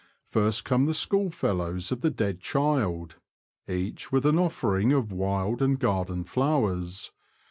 First 0.31 0.65
come 0.65 0.87
the 0.87 0.95
schoolfellows 0.95 1.91
of 1.91 2.01
the 2.01 2.09
dead 2.09 2.39
child, 2.41 3.17
each 3.67 4.11
with 4.11 4.25
an 4.25 4.39
offering 4.39 4.91
of 4.93 5.11
wild 5.11 5.61
and 5.61 5.77
garden 5.79 6.23
flowers. 6.23 7.11